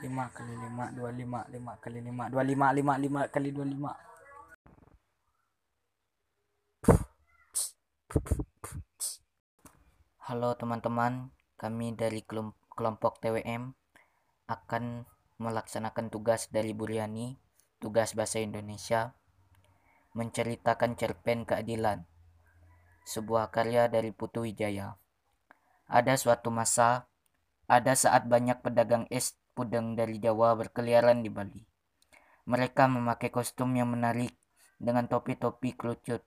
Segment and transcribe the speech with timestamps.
[0.00, 3.92] lima kali lima dua lima lima kali lima dua lima lima lima kali dua lima
[10.30, 12.22] Halo teman-teman, kami dari
[12.70, 13.74] kelompok TWM
[14.46, 15.02] akan
[15.42, 17.34] melaksanakan tugas dari Buriani,
[17.82, 19.18] tugas bahasa Indonesia,
[20.14, 22.06] menceritakan cerpen keadilan,
[23.10, 24.94] sebuah karya dari Putu Wijaya.
[25.90, 27.10] Ada suatu masa,
[27.66, 31.60] ada saat banyak pedagang es pudeng dari Jawa berkeliaran di Bali.
[32.48, 34.32] Mereka memakai kostum yang menarik
[34.80, 36.24] dengan topi-topi kerucut.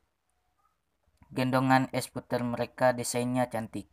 [1.33, 3.89] Gendongan es puter mereka desainnya cantik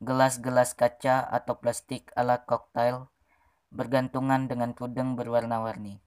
[0.00, 3.12] gelas-gelas kaca atau plastik ala koktail
[3.68, 6.00] bergantungan dengan pudeng berwarna-warni.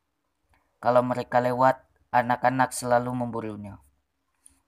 [0.82, 3.78] Kalau mereka lewat, anak-anak selalu memburunya.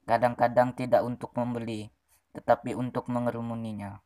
[0.05, 1.89] Kadang-kadang tidak untuk membeli,
[2.37, 4.05] tetapi untuk mengerumuninya.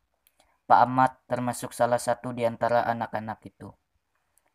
[0.70, 3.74] Pak Ahmad termasuk salah satu di antara anak-anak itu.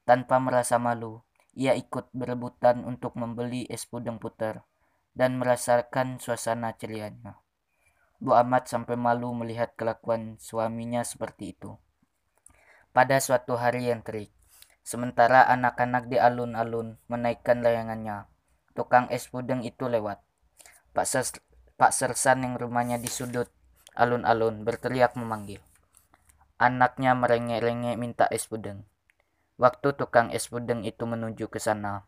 [0.07, 1.19] Tanpa merasa malu,
[1.51, 4.63] ia ikut berebutan untuk membeli es pudeng puter
[5.11, 7.35] dan merasakan suasana cerianya.
[8.23, 11.75] Bu Ahmad sampai malu melihat kelakuan suaminya seperti itu.
[12.95, 14.31] Pada suatu hari yang terik,
[14.87, 18.31] sementara anak-anak di alun-alun menaikkan layangannya,
[18.71, 20.23] tukang es pudeng itu lewat.
[20.95, 21.35] Pak, Ses
[21.75, 23.51] Pak Sersan yang rumahnya di sudut
[23.99, 25.59] alun-alun berteriak memanggil.
[26.55, 28.87] Anaknya merengek-rengek minta es pudeng.
[29.59, 32.07] Waktu tukang es pudeng itu menuju ke sana,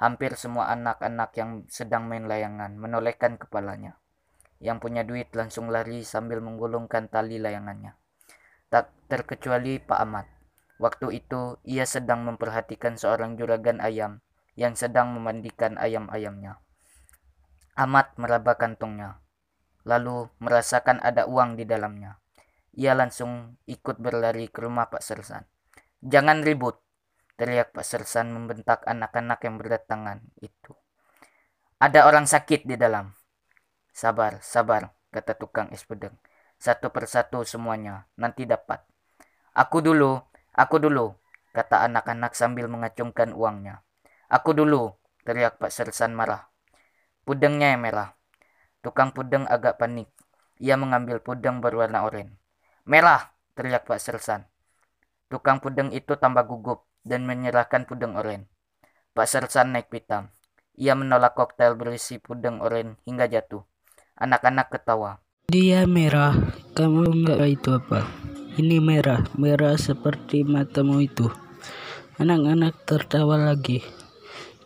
[0.00, 4.00] hampir semua anak-anak yang sedang main layangan menolehkan kepalanya.
[4.64, 7.92] Yang punya duit langsung lari sambil menggulungkan tali layangannya.
[8.72, 10.24] Tak terkecuali Pak Ahmad.
[10.80, 14.24] Waktu itu ia sedang memperhatikan seorang juragan ayam
[14.56, 16.64] yang sedang memandikan ayam-ayamnya.
[17.76, 19.20] Ahmad meraba kantongnya,
[19.84, 22.21] lalu merasakan ada uang di dalamnya.
[22.72, 25.44] Ia langsung ikut berlari ke rumah Pak Sersan.
[26.00, 26.80] Jangan ribut,
[27.36, 30.72] teriak Pak Sersan membentak anak-anak yang berdatangan itu.
[31.76, 33.12] Ada orang sakit di dalam.
[33.92, 36.16] Sabar, sabar, kata tukang es pedang.
[36.56, 38.80] Satu persatu semuanya, nanti dapat.
[39.52, 40.16] Aku dulu,
[40.56, 41.12] aku dulu,
[41.52, 43.84] kata anak-anak sambil mengacungkan uangnya.
[44.32, 44.96] Aku dulu,
[45.28, 46.48] teriak Pak Sersan marah.
[47.28, 48.16] Pudengnya yang merah.
[48.80, 50.08] Tukang pudeng agak panik.
[50.58, 52.41] Ia mengambil pudeng berwarna oranye.
[52.82, 54.42] Merah, teriak Pak Sersan.
[55.30, 58.50] Tukang pudeng itu tambah gugup dan menyerahkan pudeng oranye.
[59.14, 60.34] Pak Sersan naik pitam.
[60.74, 63.62] Ia menolak koktail berisi pudeng oranye hingga jatuh.
[64.18, 65.22] Anak-anak ketawa.
[65.46, 66.34] Dia merah.
[66.74, 68.02] Kamu enggak itu apa?
[68.58, 71.30] Ini merah, merah seperti matamu itu.
[72.18, 73.78] Anak-anak tertawa lagi.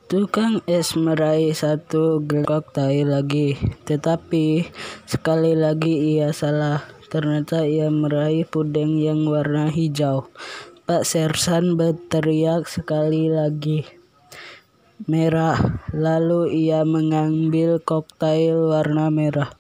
[0.09, 4.73] Tukang es meraih satu gelas koktail lagi, tetapi
[5.05, 6.96] sekali lagi ia salah.
[7.07, 10.27] Ternyata ia meraih puding yang warna hijau.
[10.87, 13.87] Pak Sersan berteriak sekali lagi
[15.05, 15.83] merah.
[15.93, 19.53] Lalu ia mengambil koktail warna merah.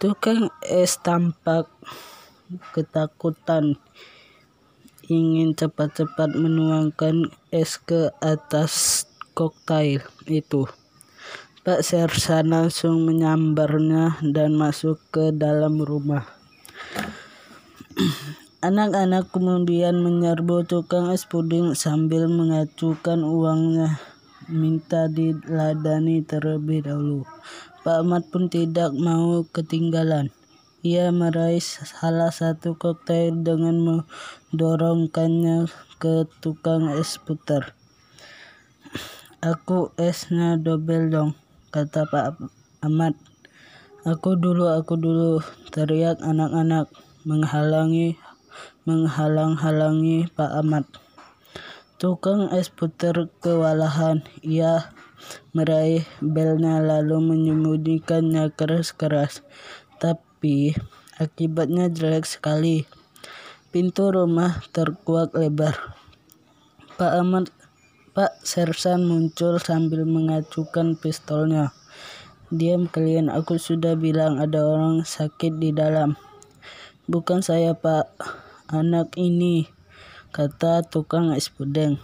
[0.00, 1.70] Tukang es tampak
[2.74, 3.78] ketakutan
[5.06, 9.04] ingin cepat-cepat menuangkan es ke atas
[9.36, 10.64] koktail itu.
[11.64, 16.43] Pak Sersan langsung menyambarnya dan masuk ke dalam rumah.
[18.58, 24.02] Anak-anak kemudian menyerbu tukang es puding sambil mengacukan uangnya
[24.50, 27.22] minta diladani terlebih dahulu.
[27.86, 30.34] Pak Ahmad pun tidak mau ketinggalan.
[30.82, 35.70] Ia meraih salah satu koktail dengan mendorongkannya
[36.02, 37.78] ke tukang es putar.
[39.38, 41.38] Aku esnya dobel dong,
[41.70, 42.42] kata Pak
[42.82, 43.14] Ahmad.
[44.02, 45.40] Aku dulu, aku dulu,
[45.72, 46.88] teriak anak-anak
[47.24, 48.20] menghalangi
[48.84, 50.84] menghalang-halangi Pak Ahmad.
[51.96, 54.20] Tukang es puter kewalahan.
[54.44, 54.92] Ia
[55.56, 59.40] meraih belnya lalu menyembunyikannya keras-keras.
[59.96, 60.76] Tapi
[61.16, 62.84] akibatnya jelek sekali.
[63.72, 65.96] Pintu rumah terkuak lebar.
[67.00, 67.48] Pak Ahmad
[68.14, 71.74] Pak Sersan muncul sambil mengacukan pistolnya.
[72.54, 76.14] Diam kalian, aku sudah bilang ada orang sakit di dalam.
[77.04, 78.16] Bukan saya, Pak.
[78.72, 79.68] Anak ini
[80.32, 82.00] kata tukang es pudeng.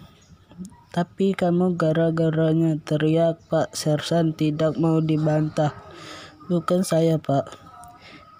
[0.92, 5.72] Tapi kamu gara-garanya teriak Pak Sersan tidak mau dibantah.
[6.52, 7.48] Bukan saya Pak.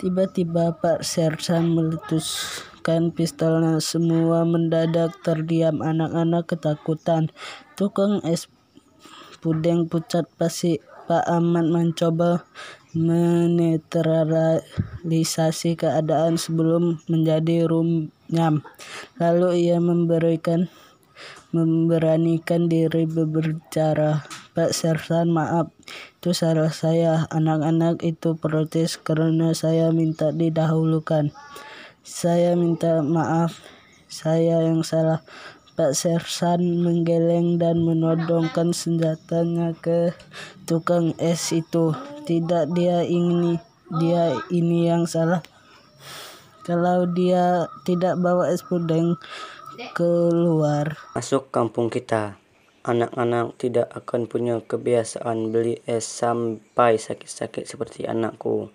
[0.05, 3.81] Tiba-tiba Pak Sersan meletuskan pistolnya.
[3.81, 7.33] Semua mendadak terdiam anak-anak ketakutan.
[7.73, 8.53] Tukang es
[9.41, 10.77] pudeng pucat pasti
[11.11, 12.47] Pak Ahmad mencoba
[12.95, 18.63] menetralisasi keadaan sebelum menjadi runyam.
[19.19, 20.71] Lalu ia memberikan
[21.51, 24.23] memberanikan diri berbicara.
[24.55, 25.75] Pak Sersan maaf,
[26.23, 27.27] itu salah saya.
[27.35, 31.35] Anak-anak itu protes karena saya minta didahulukan.
[32.07, 33.59] Saya minta maaf,
[34.07, 35.27] saya yang salah.
[35.81, 40.13] Pak Sersan menggeleng dan menodongkan senjatanya ke
[40.69, 41.97] tukang es itu.
[42.29, 43.57] Tidak dia ini,
[43.97, 45.41] dia ini yang salah.
[46.69, 49.17] Kalau dia tidak bawa es puding
[49.97, 51.01] keluar.
[51.17, 52.37] Masuk kampung kita.
[52.85, 58.69] Anak-anak tidak akan punya kebiasaan beli es sampai sakit-sakit seperti anakku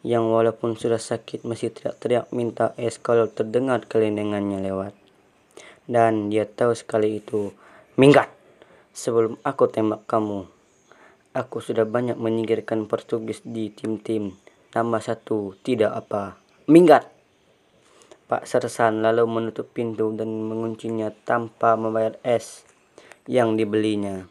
[0.00, 4.96] yang walaupun sudah sakit masih teriak-teriak minta es kalau terdengar kelendengannya lewat.
[5.86, 7.54] Dan dia tahu sekali itu.
[7.94, 8.28] Minggat!
[8.90, 10.48] Sebelum aku tembak kamu,
[11.30, 14.34] aku sudah banyak menyingkirkan Portugis di tim-tim.
[14.74, 16.36] Nama satu, tidak apa.
[16.66, 17.06] Minggat!
[18.26, 22.66] Pak Sersan lalu menutup pintu dan menguncinya tanpa membayar es
[23.30, 24.26] yang dibelinya.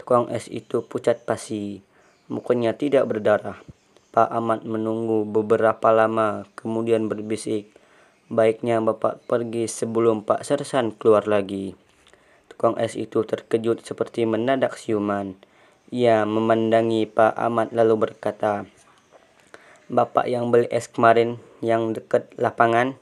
[0.00, 1.84] Tukang es itu pucat pasi,
[2.32, 3.60] mukanya tidak berdarah.
[4.16, 7.75] Pak Ahmad menunggu beberapa lama, kemudian berbisik.
[8.26, 11.78] Baiknya Bapak pergi sebelum Pak Sersan keluar lagi.
[12.50, 15.38] Tukang es itu terkejut seperti mendadak siuman.
[15.94, 18.66] Ia memandangi Pak Ahmad lalu berkata,
[19.86, 22.98] Bapak yang beli es kemarin yang dekat lapangan?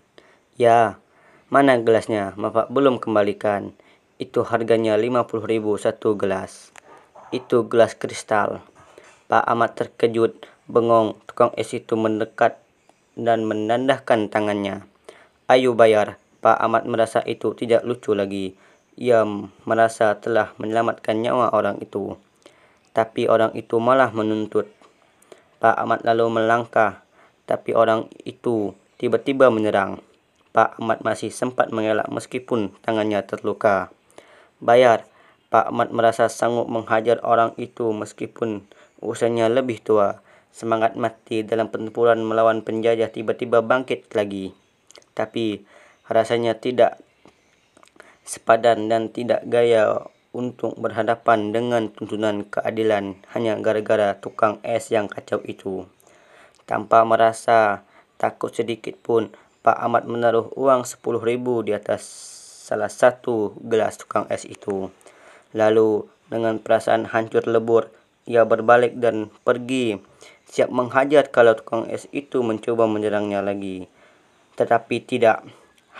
[0.61, 1.01] Ya,
[1.49, 2.37] mana gelasnya?
[2.37, 3.73] Bapak belum kembalikan.
[4.21, 6.69] Itu harganya 50 ribu satu gelas.
[7.33, 8.61] Itu gelas kristal.
[9.33, 11.17] Pak Ahmad terkejut, bengong.
[11.25, 12.61] Tukang es itu mendekat
[13.17, 14.85] dan menandahkan tangannya.
[15.45, 16.17] Ayo bayar.
[16.41, 18.57] Pak Ahmad merasa itu tidak lucu lagi.
[18.97, 19.29] Ia
[19.69, 22.17] merasa telah menyelamatkan nyawa orang itu.
[22.97, 24.73] Tapi orang itu malah menuntut.
[25.61, 27.05] Pak Ahmad lalu melangkah,
[27.45, 30.01] tapi orang itu tiba-tiba menyerang.
[30.57, 33.93] Pak Ahmad masih sempat mengelak meskipun tangannya terluka.
[34.65, 35.05] Bayar.
[35.53, 38.65] Pak Ahmad merasa sanggup menghajar orang itu meskipun
[39.05, 40.25] usianya lebih tua.
[40.57, 44.64] Semangat mati dalam pertempuran melawan penjajah tiba-tiba bangkit lagi.
[45.15, 45.65] Tapi
[46.11, 47.01] rasanya tidak
[48.27, 55.39] sepadan dan tidak gaya untuk berhadapan dengan tuntunan keadilan hanya gara-gara tukang es yang kacau
[55.47, 55.87] itu.
[56.67, 57.87] Tanpa merasa
[58.19, 59.31] takut sedikit pun,
[59.63, 62.03] Pak Ahmad menaruh uang 10 ribu di atas
[62.65, 64.91] salah satu gelas tukang es itu.
[65.55, 67.93] Lalu dengan perasaan hancur lebur,
[68.27, 70.01] ia berbalik dan pergi,
[70.49, 73.87] siap menghajar kalau tukang es itu mencoba menyerangnya lagi.
[74.55, 75.43] Tetapi tidak,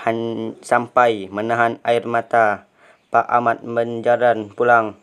[0.05, 2.67] Han sampai menahan air mata,
[3.15, 4.99] Pak Ahmad menjalan pulang.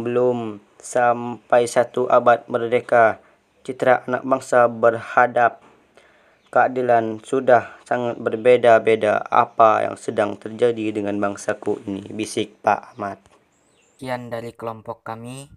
[0.00, 3.20] Belum sampai satu abad merdeka,
[3.62, 5.60] citra anak bangsa berhadap
[6.52, 13.18] keadilan sudah sangat berbeda-beda apa yang sedang terjadi dengan bangsaku ini, bisik Pak Ahmad.
[13.96, 15.48] Sekian dari kelompok kami.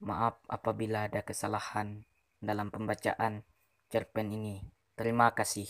[0.00, 2.08] Maaf apabila ada kesalahan
[2.40, 3.44] dalam pembacaan
[3.92, 4.64] cerpen ini.
[4.96, 5.68] Terima kasih.